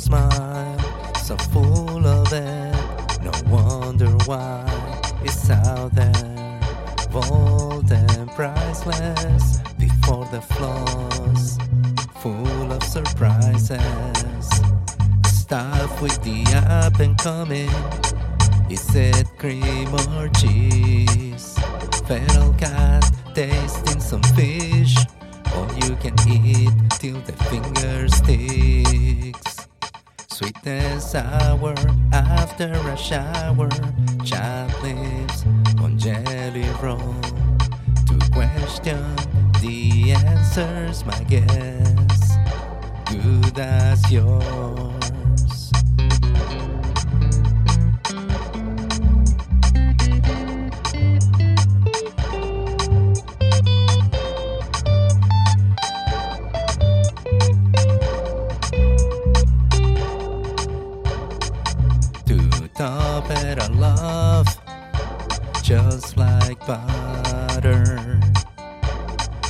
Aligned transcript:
so 0.00 1.36
full 1.50 2.06
of 2.06 2.32
it. 2.32 3.20
No 3.20 3.32
wonder 3.48 4.06
why 4.26 4.64
it's 5.24 5.50
out 5.50 5.92
there. 5.92 6.60
Bold 7.10 7.90
and 7.90 8.30
priceless 8.30 9.58
before 9.78 10.24
the 10.26 10.40
flaws. 10.40 11.58
Full 12.20 12.72
of 12.72 12.82
surprises. 12.84 14.48
Stuff 15.26 16.00
with 16.00 16.22
the 16.22 16.44
up 16.68 17.00
and 17.00 17.18
coming. 17.18 17.70
Is 18.70 18.94
it 18.94 19.26
cream 19.36 19.92
or 20.16 20.28
cheese? 20.28 21.58
Feral 22.06 22.52
cat 22.54 23.04
tasting 23.34 24.00
some 24.00 24.22
fish. 24.36 24.96
All 25.54 25.68
you 25.82 25.96
can 25.96 26.14
eat 26.28 26.70
till 27.00 27.20
the 27.22 27.32
finger 27.50 28.08
sticks. 28.08 29.57
Sweet 30.38 30.66
and 30.66 31.02
sour 31.02 31.74
after 32.12 32.70
a 32.70 32.96
shower. 32.96 33.68
Lips 34.84 35.44
on 35.82 35.98
jelly 35.98 36.64
roll. 36.80 37.20
To 38.06 38.30
question 38.32 39.16
the 39.60 40.12
answers, 40.12 41.04
my 41.04 41.24
guess. 41.24 42.36
Good 43.10 43.58
as 43.58 44.12
yours. 44.12 44.97
Just 65.68 66.16
like 66.16 66.58
butter. 66.66 68.18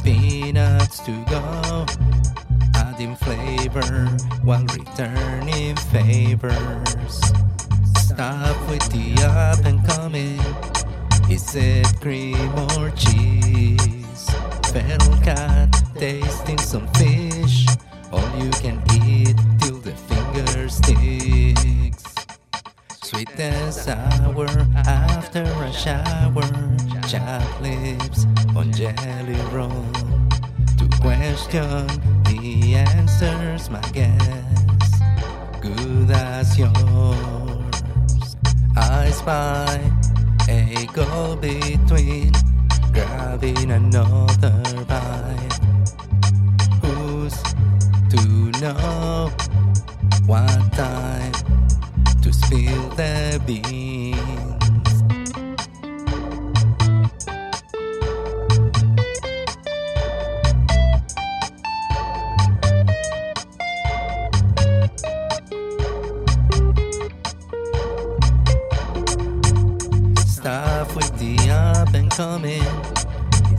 Peanuts 0.03 0.99
to 1.07 1.13
go, 1.31 1.87
adding 2.75 3.15
flavor 3.15 4.07
while 4.43 4.65
returning 4.65 5.77
favors. 5.95 7.21
Stop 7.95 8.57
with 8.69 8.83
the 8.91 9.15
up 9.23 9.65
and 9.65 9.79
coming. 9.87 10.41
Is 11.31 11.55
it 11.55 11.87
cream 12.01 12.51
or 12.77 12.91
cheese? 12.97 14.29
Feral 14.73 15.19
cat 15.23 15.71
tasting 15.95 16.59
some 16.59 16.89
fish. 16.95 17.69
All 18.11 18.29
you 18.43 18.51
can 18.59 18.83
eat 19.07 19.37
till 19.61 19.79
the 19.79 19.95
finger 20.11 20.69
sticks. 20.69 22.03
Sweet 23.05 23.31
and 23.39 23.73
sour 23.73 24.49
shower. 25.79 26.43
Chopped 27.07 27.63
lips 27.63 28.27
on 28.57 28.73
jelly 28.73 29.41
roll. 29.53 29.87
To 30.79 30.87
question 31.01 31.87
the 32.25 32.75
answers, 32.75 33.71
my 33.71 33.81
guess. 33.93 35.01
Good 35.61 36.11
as 36.11 36.59
yours. 36.59 38.37
I 38.77 39.11
spy 39.11 39.81
a 40.49 40.87
go 40.93 41.37
between 41.37 42.33
grabbing 42.93 43.71
another 43.71 44.61
bite. 44.89 45.59
Who's 46.83 47.41
to 48.13 48.51
know 48.61 49.31
what 50.27 50.73
time 50.73 51.33
to 52.23 52.33
spill 52.33 52.89
the 52.91 53.41
beans? 53.47 53.98
Stuff 70.89 70.97
with 70.97 71.19
the 71.19 71.51
up 71.51 71.95
and 71.95 72.11
coming. 72.11 72.63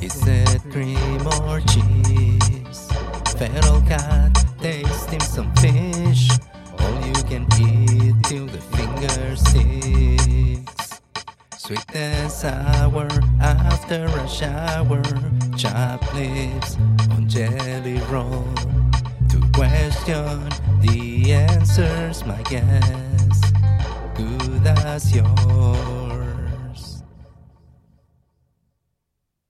Is 0.01 0.25
it 0.25 0.61
cream 0.71 1.27
or 1.27 1.59
cheese? 1.61 2.87
Feral 3.37 3.81
cat 3.81 4.45
tasting 4.61 5.19
some 5.19 5.53
fish. 5.55 6.29
All 6.79 7.05
you 7.05 7.13
can 7.23 7.45
eat 7.59 8.15
till 8.23 8.45
the 8.45 8.61
finger 8.75 9.35
sticks. 9.35 11.01
Sweet 11.57 11.95
and 11.95 12.31
sour 12.31 13.07
after 13.41 14.05
a 14.05 14.27
shower. 14.27 15.03
Chopped 15.57 16.13
lips 16.15 16.77
on 17.11 17.27
jelly 17.27 17.99
roll. 18.09 18.47
To 19.29 19.39
question 19.53 20.49
the 20.81 21.33
answers, 21.33 22.25
my 22.25 22.41
guess. 22.43 23.41
Good 24.15 24.67
as 24.67 25.15
yours. 25.15 25.98